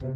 [0.00, 0.06] 你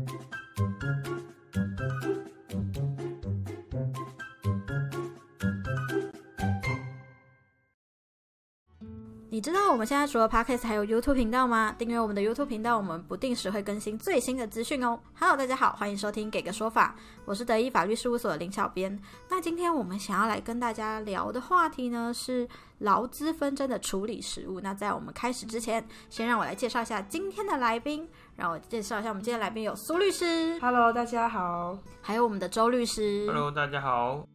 [9.40, 11.74] 知道我们现在除了 Podcast 还有 YouTube 频道吗？
[11.76, 15.00] 订阅我们的 YouTube 频道，我们不定时会更新最新的资讯哦。
[15.14, 16.94] Hello，大家好，欢迎收听《给个说法》，
[17.24, 18.96] 我是德意法律事务所的林小编。
[19.28, 24.60] 那今天我们想要来跟大家聊的话题呢是劳资纷争的处理实务。
[24.60, 28.08] 那在我们开始之前，先让我来介绍一下今天的来宾。
[28.36, 34.26] 让我介绍一下我们今天来宾有苏律师，Hello，大家好，还有我们的周律师，Hello，大家好。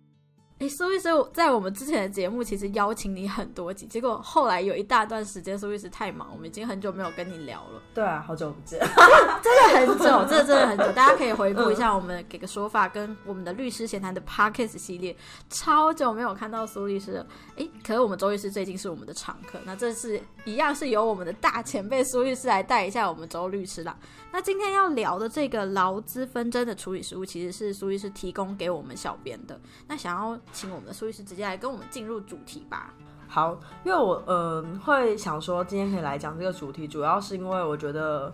[0.60, 7.80] 哎，苏律师，在我们之前的节目其实邀请你很多集，结果后来有一大段时间苏律师太忙，我们已经很久没有跟你聊了。
[7.94, 8.80] 对啊，好久不见，
[9.44, 10.92] 真的很久，真的真的很久。
[10.94, 15.16] 大家可以回顾一下我们给个说法跟我们的律师闲谈的 Podcast 系列，
[15.48, 17.28] 超久没有看到苏律师了。
[17.56, 23.96] 哎，可是我们周律师最近是我们的常客，那这次一样是由我们的大前辈苏律师来带一下我们周律师啦。
[24.32, 29.62] 那今天要聊的这个劳资纷争的处理实务，其实是苏律师提供给我们小编的。
[29.88, 30.36] 那想要。
[30.52, 32.94] 请我们的苏律师直接来跟我们进入主题吧。
[33.28, 38.34] 好，因为我嗯会想说今天可以来讲这个主题，主要是因为我觉得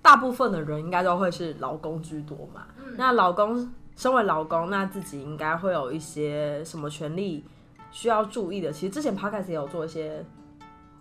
[0.00, 2.66] 大部分的人应该都会是劳工居多嘛。
[2.96, 7.44] 那老公身为劳工，那自己应该会有一些什么权利
[7.90, 8.72] 需要注意的？
[8.72, 10.24] 其实之前 podcast 也有做一些，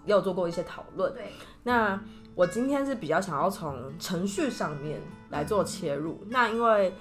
[0.06, 1.14] 也有做过一些讨论。
[1.14, 1.32] 对。
[1.64, 2.00] 那
[2.36, 6.22] 我今天是比较想要从程序上面来做切入。
[6.28, 6.94] 那因为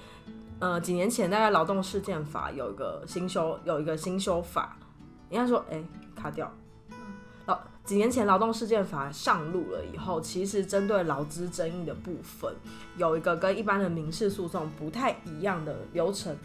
[0.59, 4.77] 呃，几年前大概劳动事件法有一个新修，有一个新修法，
[5.29, 5.81] 应该说，哎，
[6.13, 6.51] 卡掉。
[7.45, 12.53] 劳几年前劳动事件法上路了以后，其实针对劳资争议的部分，
[12.97, 16.35] 有一个跟一般的民事诉讼不太一样的流程。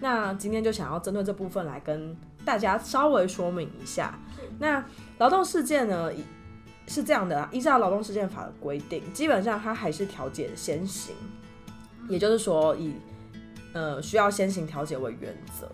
[0.00, 4.18] 那今天就想要针对这部分来跟大家稍微说明一下。
[4.58, 4.82] 那
[5.18, 6.10] 劳动事件呢，
[6.86, 11.14] 是这样的，依照劳动事件法的规定，基本上它还是调解先行，
[12.08, 12.94] 也就是说以。
[13.78, 15.70] 呃，需要先行调解为原则。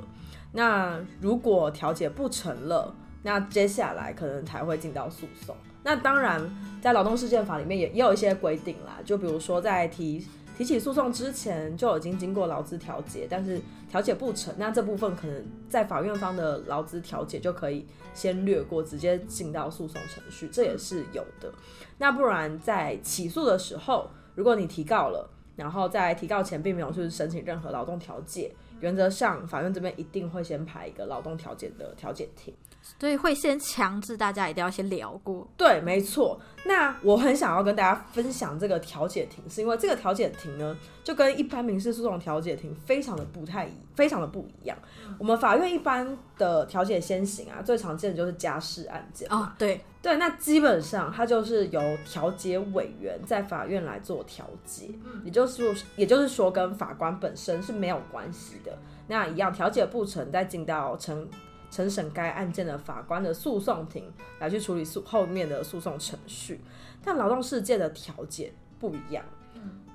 [0.52, 5.56] 那如果调解不成了，那接下来可能才会进到诉讼。
[5.82, 6.38] 那当然，
[6.82, 10.22] 在劳动事件法里面也也有一些规定啦，就比如说在提
[10.54, 13.58] 提起诉讼之前就已经经过劳资调解，但是
[13.88, 21.50] 调解不成，那这部分可能在法院方的劳资调解就可以先略过，直接进到诉讼程序，这也是有的。
[21.96, 25.30] 那不然在起诉的时候，如果你提告了。
[25.56, 32.54] 然后在提告前并没有去申请任何劳动调解，原则上法院这边一定会先排一个劳动调解的调解庭，
[33.00, 35.46] 所以会先强制大家一定要先聊过。
[35.56, 36.40] 对，没错。
[36.66, 44.76] 那我很想要跟大家分享这个调解庭，是因为这个调解庭呢，就跟一般民事诉讼调解庭非常的不太一，非常的不一样。
[45.18, 54.88] 我们法院一般的调解先行啊，最常见的就是家事案件哦，对对，那基本上它就是由调解委员在法院来做调解，
[55.22, 58.72] 也就是也就是说跟法官本身是没有关系的。
[59.06, 61.28] 那一样调解不成，再进到成。
[61.74, 64.08] 承审该案件的法官的诉讼庭
[64.38, 66.60] 来去处理诉后面的诉讼程序，
[67.04, 69.24] 但劳动事件的调解不一样。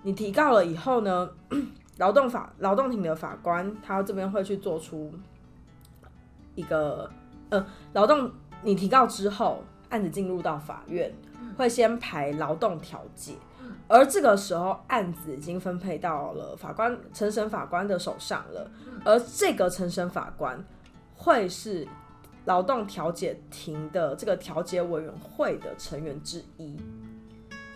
[0.04, 1.30] 你提告了以后呢，
[1.96, 5.14] 劳动法劳动庭的法官他这边会去做出
[6.54, 7.10] 一个
[7.48, 8.30] 呃劳动
[8.62, 11.10] 你提告之后，案子进入到法院
[11.58, 13.36] 会先排劳动调解，
[13.88, 18.70] 而这个时候案子已经分配到了法官承审法官的手上了，
[19.06, 20.62] 而这个承审法官。
[21.22, 21.86] 会是
[22.46, 26.78] 劳动调解庭的这个调解委员会的成员之一，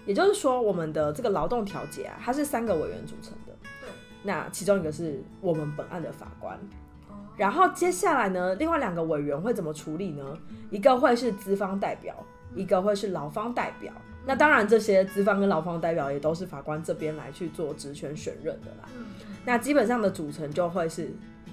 [0.05, 3.53] 也就是说，我们的这个劳动调解啊，它是三个委员组成的。
[3.81, 3.89] 对，
[4.23, 6.57] 那其中一个是我们本案的法官，
[7.35, 10.25] 然后接下来呢，另外两个委员会怎么处理呢？
[10.71, 12.15] 一个会是资方代表，
[12.55, 13.91] 一个会是劳方代表。
[14.25, 18.89] 那当然，这些资方跟劳方代表也都是法官这边来去做职权选任的啦。
[19.43, 21.11] 那基本上的组成就会是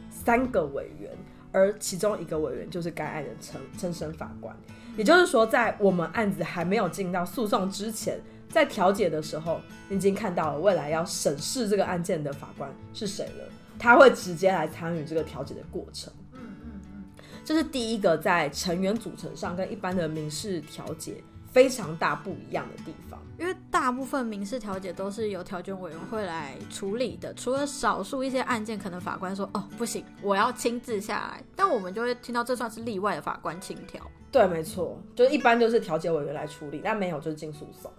[0.09, 1.11] 三个委员。
[1.53, 4.55] 而其中一个委员就是该案的承承审法官，
[4.97, 13.45] 也就是说，在我们案子还没有进到诉讼之前，在调解的时候，已经看到了未来要审视这个案件的法官是谁了，
[13.79, 16.13] 他会直接来参与这个调解的过程。
[16.35, 17.05] 嗯嗯嗯，
[17.45, 23.10] 这是第一个在成员组成上跟一般的民事调解非常大不一样的地方。
[23.41, 33.99] 因为大部分民事调解都是由调解委员会来处理的，除了少数一些案件，可能法官说哦不行，我要亲自下来，但我们就会听到这算是例外的法官亲调。
[34.31, 37.91] 对，没错，就一般就是调解委员来处理，但没有就是进诉讼。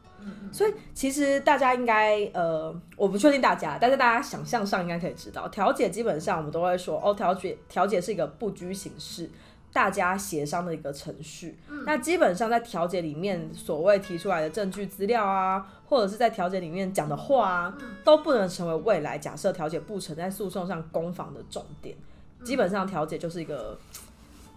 [0.51, 9.27] 所以其实大家应该呃，我不确定大家，但是大家想象上应该可以知道，调解基本上我们都会说哦，调解调解是一个不拘形式。
[9.73, 11.57] 大家协商的一个程序。
[11.85, 21.95] 那基本上在调解里面所谓提出来的证据资料啊，或者是在调解里面讲的话啊，都不能成为未来假设调解不成在诉讼上攻防的重点。
[22.43, 23.77] 基本上调解就是一个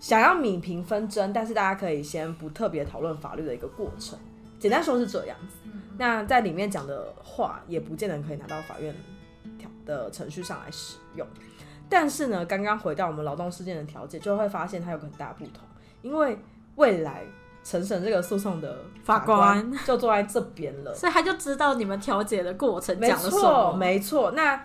[0.01, 4.19] 想要弭平纷争，但是大家可以先不特别讨论法律的一个过程。
[4.59, 5.71] 简单说是这样子。
[5.99, 8.95] 那在里面讲的话，也不见得可以拿到法院
[9.59, 11.27] 调的程序上来使用。
[11.89, 15.63] 但是呢，刚刚回到我们劳动事件的调解，就会发现它有个很大不同，
[16.03, 16.39] 因为
[16.77, 17.25] 未来
[17.63, 23.77] 陈审这个诉讼的法官就坐在这边了， 所以他就知道你们调解的过程没讲了什错，么。
[23.79, 24.31] 没错。
[24.33, 24.63] 那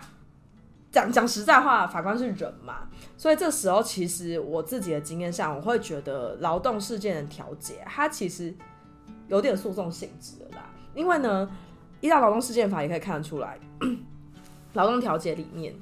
[0.90, 8.52] 讲讲实在话，法官是人嘛，所以这时候其实我自己的经验上，我会觉得劳动事件的调解，它其实
[9.28, 10.64] 有点诉讼性质的啦。
[10.92, 11.48] 因为呢，
[12.00, 13.56] 依照劳动事件法也可以看得出来，
[14.74, 15.72] 劳动调解里面，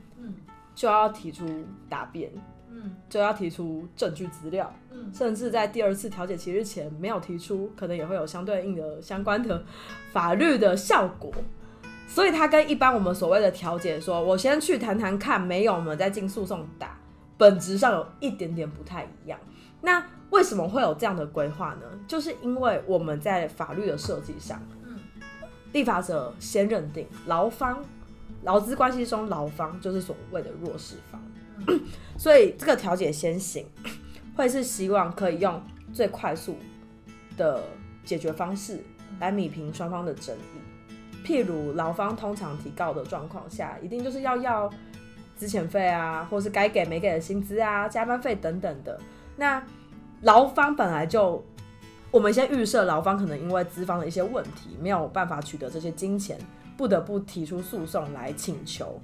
[0.79, 1.45] 就要提出
[1.89, 2.31] 答辩，
[2.71, 9.65] 嗯就要提出证据资料，嗯甚至在第二次调解期日前没有提出，可能也会有相对应的相关的
[10.13, 11.33] 法律的效果。
[12.07, 16.97] 所以它跟一般我们所谓的调解说，我先去谈谈看，没有我们再进诉讼打，
[17.37, 19.37] 本质上有一点点不太一样。
[19.81, 20.01] 那
[20.31, 21.87] 为什么会有这样的规划呢？
[22.07, 24.97] 就是因为我们在法律的设计上，嗯
[25.73, 27.85] 立法者先认定劳方
[28.43, 31.21] 劳资关系中劳方就是所谓的弱势方，
[32.17, 33.67] 所以这个调解先行
[34.37, 35.61] 会是希望可以用
[35.93, 36.57] 最快速
[37.37, 37.63] 的
[38.05, 38.83] 解决方式
[39.19, 41.27] 来弭平双方的争议。
[41.27, 44.71] 譬如劳方通常提告的状况下，一定就是要要
[45.37, 48.99] 资遣费啊，或是该给没给的薪资啊、加班费等等的。
[49.37, 49.63] 那
[50.23, 51.45] 劳方本来就，
[52.11, 56.39] 我们先预设劳方可能因为资方的一些问题没有办法取得这些金钱，
[56.79, 58.99] 不得不提出诉讼来请求。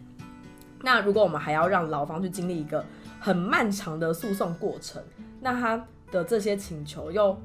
[0.80, 2.84] 那如果我们还要让劳方去经历一个
[3.18, 5.02] 很漫长的诉讼过程，
[5.40, 7.36] 那他的这些请求又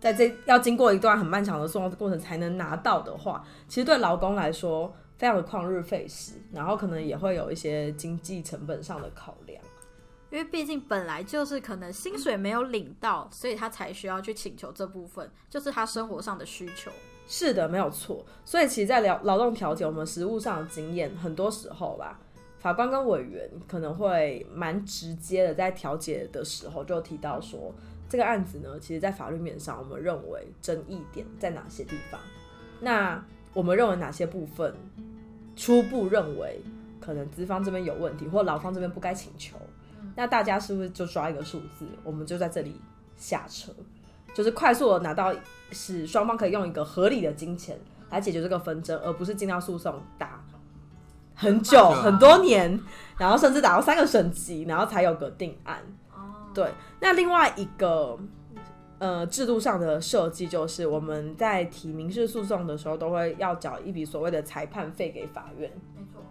[0.00, 9.62] 在这要经过一段很漫长的诉讼过程才能拿到的话，其实对劳工来说非常的旷日费时，然后可能也会有一些经济成本上的考量。
[10.30, 16.90] 因为毕竟本来就是可能薪水没有领到，所以他才需要去请求这部分，就是他生活上的需求。
[17.26, 18.24] 是的，没有错。
[18.44, 22.20] 所以其实，在劳劳动调解，我们实务上的经验，很多时候吧，
[22.58, 27.74] 法官跟委员可能会蛮直接的，在调解的时候就提到说，
[28.08, 32.20] 这个案子呢，其实在法律面上，我们认为争议点在哪些地方？
[32.80, 34.72] 那我们认为哪些部分，
[35.56, 36.60] 初步认为
[37.00, 39.56] 可能资方这边有问题，或劳方这边不该请求？
[40.14, 42.80] 那大家是不是就抓一个数字，我们就在这里
[43.16, 43.72] 下车，
[44.36, 45.34] 就是快速的拿到，
[45.72, 47.74] 使双方可以用一个合理的金钱
[48.10, 50.44] 来解决这个纷争，而不是进到诉讼打
[51.34, 52.78] 很久很久啊很多年，
[53.16, 55.78] 然后甚至打到三个省级，然后才有个定案。
[56.12, 58.18] 哦，对，那另外一个
[58.98, 65.72] 呃制度上的设计，就是我们在提民事诉讼的时候，都会要缴一笔所谓的裁判费给法院。
[65.94, 66.22] 没错。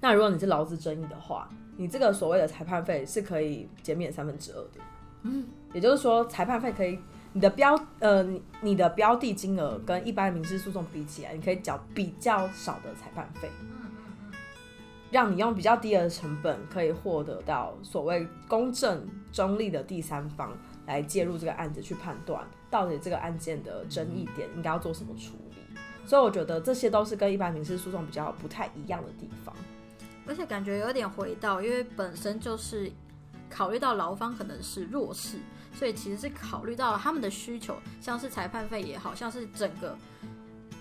[0.00, 1.48] 那如果你是劳资争议的话，
[1.78, 4.80] 你这个所谓的裁判费是可以减免三分之二的。
[5.22, 6.98] 嗯，也就是说，裁判费可以
[7.34, 8.24] 你的标呃
[8.60, 13.50] 你的标的金额跟一般民事诉讼比起来，你可以缴比较少的裁判费。
[15.10, 25.78] 让你用比较低的成本，可以获得到所谓公正中立的第三方来介入这个案子，去判断到底这个案件的争议点应该要做什么处理。
[26.06, 29.54] 所以我觉得这些都是跟一般民事诉讼比较不太一样的地方。
[30.26, 32.90] 而且感觉有点回到，因为本身就是
[33.50, 35.38] 考虑到劳方可能是弱势，
[35.74, 39.96] 所以其实是考虑到了他们的需求，像是裁判费也好像是整个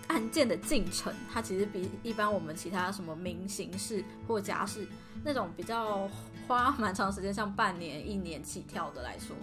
[0.07, 4.87] 案件的进程，它其实比一般我们其他什么民刑事或家事
[5.23, 6.07] 那种比较
[6.47, 9.35] 花蛮长时间，像半年、一年起跳的来说，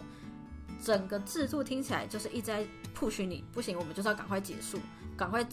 [0.83, 2.65] 整个制度听起来就是一直在
[2.97, 4.79] push 你，不行，我们就是要赶快结束，
[5.17, 5.45] 赶快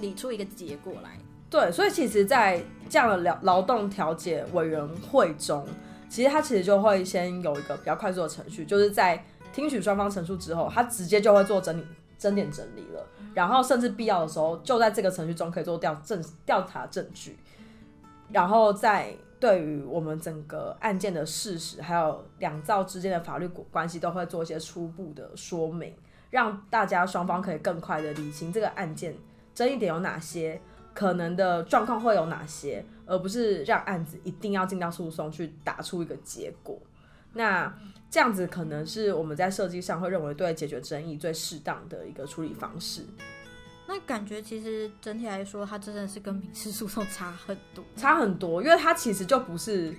[0.00, 1.18] 理出一个结果来。
[1.50, 5.66] 对，所以其实，在这样的劳劳动调解委员会中，
[6.06, 9.24] 其实它其实就会先有一个比较快速的程序，就是在
[9.58, 11.84] 听取双方陈述之后，他直接就会做整理、
[12.16, 17.36] 整点整理了，然后甚至必要的时候，就在这个程序中可以做调证调查证据，
[18.30, 25.92] 然后在对于我们整个案件的事实，还有两造之间的法律关系，都会做一些初步的说明，
[26.30, 29.12] 让大家双方可以更快的理清这个案件
[29.56, 30.60] 争议点有哪些。
[30.94, 36.76] 可能的状况会有哪些，而不是让案子一定要进到诉讼去打出一个结果。
[37.38, 37.72] 那
[38.10, 43.02] 这样子可能是我们在设计上会认为对解决争议最适当的一个处理方式，
[43.86, 47.84] 那感觉其实整体来说，它真的是跟民事诉讼差很多。
[47.94, 49.94] 差很多，因为它其实就不是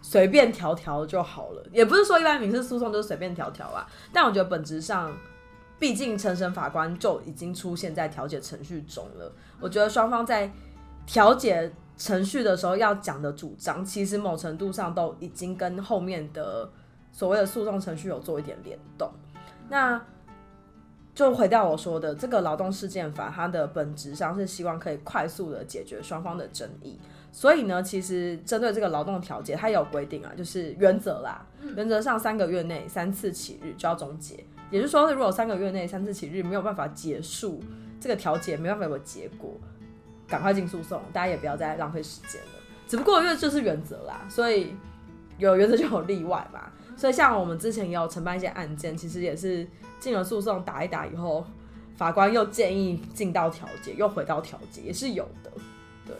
[0.00, 1.66] 随便调调就好了。
[1.72, 5.12] 也不是说一般民事诉讼就是随便调调啊，但我觉得本质上，
[5.80, 9.34] 毕竟陈审法官就已经出现在调解程序中了。
[9.58, 10.48] 我觉得双方在
[11.04, 16.68] 调解程序的时候要讲的主张，其实某程度上都已经跟后面的
[17.10, 19.10] 所谓的诉讼程序有做一点联动。
[19.68, 20.00] 那
[21.14, 26.98] 就回到我说的，这个劳动事件法，它的本质上是希望可以快速的解决双方的争议。
[27.32, 34.44] 所以呢，其实针对这个劳动调解，它也有规定啊，就是原则啦，原则上三个月内三次起日就要终结。
[34.70, 37.62] 也就是说，如果三个月内三次起日没有办法结束
[38.00, 39.50] 这个调解，没办法有结果，
[40.28, 42.50] 赶快进诉讼，大家也不要再浪费时间了。
[42.86, 44.74] 只不过因为这是原则啦，所以
[45.38, 46.60] 有原则就有例外嘛。
[46.96, 49.66] 所以像我们之前也有承办一些案件，其实也是。
[49.98, 51.44] 进了诉讼打一打以后，
[51.96, 55.50] 法官又建议进到调解，又回到调解，也是有的，
[56.06, 56.14] 对。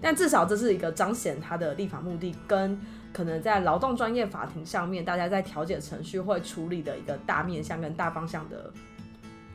[0.00, 2.80] 但至少这是一个彰显他的立法目的，跟
[3.12, 8.72] 可能在劳动专业法庭上面，大家在调解程序会处理的一个大面向跟大方向的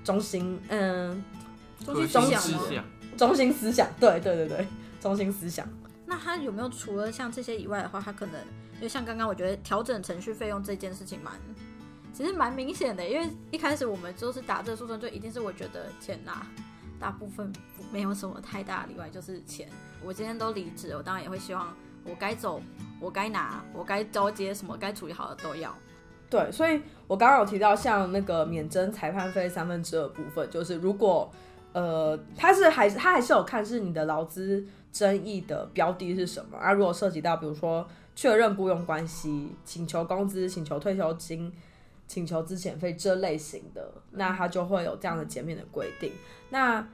[0.03, 1.23] 中心，嗯，
[1.85, 2.83] 中心思想，
[3.17, 4.67] 中心思想，对对对对，
[4.99, 5.67] 中心思想。
[6.05, 8.35] 那他有没有除了像这些以外的话，他可能
[8.81, 11.33] 就像刚刚我觉得调整程序费用这件事情蛮。
[12.13, 16.45] 其实蛮明显的，因为一开始我们就是打这个诉讼，就一定是我觉得钱拿，
[16.99, 17.51] 大部分
[17.91, 19.67] 没有什么太大例外，就是钱。
[20.03, 22.61] 我今天都离职，我当然也会希望我该走，
[22.99, 25.75] 我该拿，我该交接什么，该处理好的都要。
[26.29, 31.31] 对，所以我刚刚有提到像那个免征裁判费三分之二部分，就是如果
[31.73, 36.71] 呃他是还是他还是有看是你的劳资争议的标的是什么啊？
[36.71, 41.51] 如果涉及到比如说确认雇佣关系、请求工资、请求退休金。
[42.05, 46.11] 请求资遣费这类型的，那他就会有这样的减免的规定。
[46.49, 46.85] 那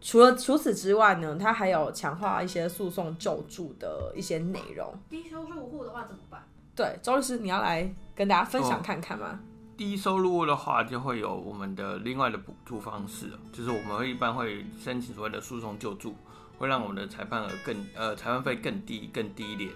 [0.00, 4.94] 除了除此之外呢，他还有强化一些诉讼救助的一些内容。
[5.08, 6.42] 低收入户的话怎么办？
[6.76, 9.40] 对，周律师，你要来跟大家分享看看吗？
[9.78, 16.16] 低收入的话，就会有我们的另外的补助方式，就是我们会一般会申请所谓的诉讼救助，
[16.58, 19.70] 会让我们的裁判额更呃裁判费更低更低廉。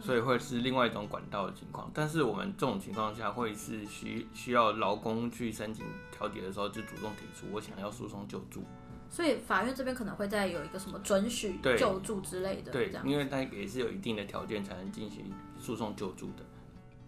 [0.00, 8.62] 所以会是另外一种管道的情况，但是我们这种情况下会是需需要劳工去申请调解的时候就主动提出我想要诉讼救助，
[9.10, 15.24] 所以法院这边可能会再有一个什么准许救助之类的，对，因为它也是有一定的条件才能进行
[15.58, 16.44] 诉讼救助的。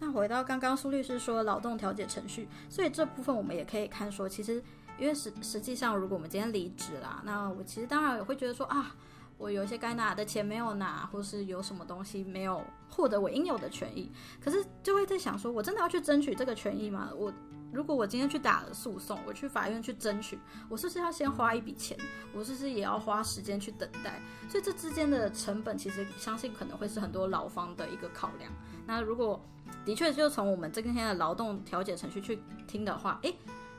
[0.02, 4.61] 那回到刚刚苏律师说劳动调解程序，所以这部分我们也可以看说，其实
[4.99, 8.97] 因为实实际上如果我们今天离职啦，那我其实当然也会觉得说啊。
[9.42, 14.08] 我有一些该拿的钱没有拿，或是有什么东西没有获得我应有的权益，
[14.40, 17.11] 可是就会在想说，我真的要去争取这个权益吗？
[17.16, 17.32] 我
[17.72, 21.99] 如果我今天去打了诉讼，我去法院去争取，我是不是要先花一笔钱？
[22.32, 24.22] 我是不是也要花时间去等待？
[24.49, 28.52] 所以这之间的成本，其实相信可能会是很多劳方的一个考量。
[28.87, 29.44] 那如果
[29.84, 33.34] 的确就从我们今天的劳动调解程序去听的话，诶。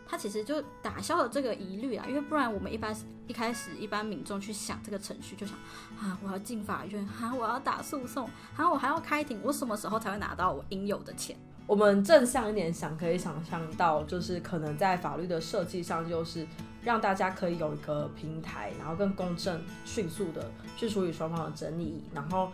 [0.08, 2.96] 他其实就打消了这个疑虑啊，因为不然我们一般
[3.28, 5.56] 一开始一般民众去想这个程序，就想
[5.98, 11.36] 啊，我要进法院，啊，我要打诉讼，啊，我还要开庭，我什么时候才会拿到我应有的钱？
[11.66, 16.46] 我们正向一点想，可以想象到，就是可能在法律的设计上，就是
[16.84, 22.52] 让大家可以有一个平台，然后更公正、迅速的去处理双方的争议，然后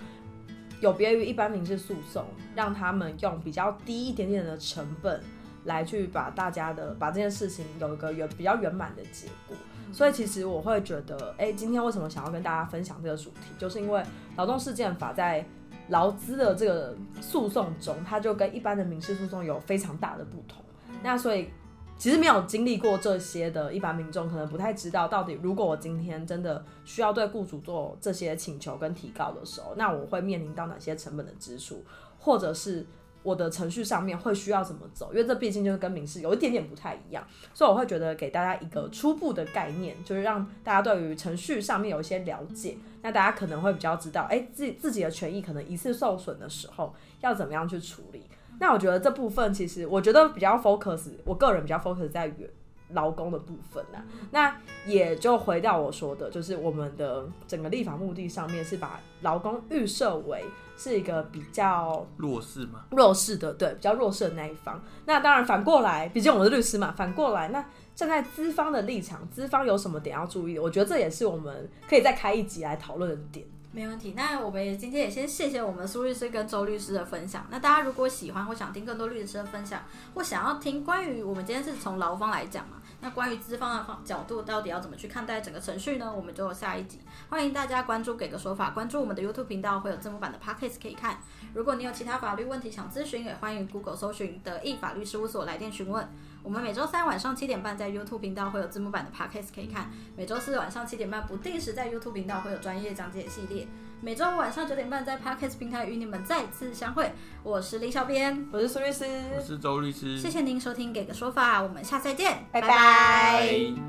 [0.79, 2.23] 有别于一般民事诉讼，
[2.55, 5.21] 让他们用比较低一点点的成本。
[5.65, 9.55] 来去把大家的把这件事情有一个圆比较圆满的结果，
[9.91, 14.01] 所以其实我会觉得，哎，今天为什么想要跟大家分享这个主题，就是因为
[14.37, 15.45] 劳动事件法在
[15.89, 20.63] 劳资的这个诉讼中，它就跟一般的民事诉讼有非常大的不同。
[21.03, 21.49] 那所以
[21.97, 31.83] 其实没有经历过这些的一般民众，可能不太知道到底如果我今天真的需要对雇主做这些请求跟提告的时候，那我会面临到哪些成本的支出，
[32.17, 32.87] 或者是。
[33.29, 35.11] 我的程序上面会需要怎么走？
[35.11, 42.75] 因为这毕竟就是跟民事有一点点不太一样，所以我会觉得给大家一个初步的概念，就是让大家对于程序上面有一些了解。
[43.03, 48.23] 那大家可能会比较知道，哎，自己自己的权益可能疑似受损的时候，要怎么样去处理。
[48.59, 52.49] 那我觉得这部分其实我觉得比较 focus，我个人比较 focus 在于
[52.91, 53.99] 劳工的部分呐。
[54.31, 54.55] 那
[54.85, 60.43] 也就回到我说的，就是我们的整个立法目的上面是把劳工预设为。
[60.81, 62.85] 是一个比较弱势嘛？
[62.91, 64.81] 弱势的，对，比较弱势的那一方。
[65.03, 67.61] 那当然反过来，毕竟我们是律师嘛，反过来，那
[67.93, 70.57] 站在资方的立场，资方有什么点要注意？
[70.57, 73.45] 我觉得这也是我们可以再开一集来讨论的点。
[73.73, 74.13] 没问题。
[74.15, 77.45] 那我们也今天也先谢谢我们苏律师跟周律师的分享。
[77.51, 79.83] 那大家如果喜欢或想听更多律师的分享，
[80.15, 82.77] 或想要听关于我们今天是从劳方来讲嘛？
[83.01, 86.13] 那关于资方的方角度，到底要怎么去看待整个程序呢？
[86.13, 86.99] 我们就下一集。
[87.29, 91.17] 欢迎大家关注“给个说法”，关注我们的 YouTube 频道，会有字幕版的 Podcast 可以看。
[91.53, 96.07] 如果你有其他法律问题想咨询，也欢迎 Google 搜寻“德意法律事务所”来电询问。
[96.43, 103.67] 我们每周三晚上七点半在 YouTube 频道会有字幕版的 Podcast 可以看，每周四晚上七点半不定时在 YouTube 频道会有专业讲解系列，
[104.01, 107.11] 每周五晚上九点半在 Podcast 平台与你们再次相会。
[107.43, 109.05] 我是李小编，我是苏律师，
[109.35, 113.88] 我是周律师，谢谢您收听《给个说法》，我们下次再见，拜拜拜。